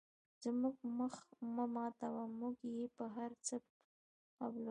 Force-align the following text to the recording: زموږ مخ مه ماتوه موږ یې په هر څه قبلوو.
زموږ 0.43 0.77
مخ 0.97 1.15
مه 1.55 1.65
ماتوه 1.73 2.23
موږ 2.39 2.57
یې 2.75 2.83
په 2.97 3.05
هر 3.15 3.31
څه 3.45 3.55
قبلوو. 4.37 4.59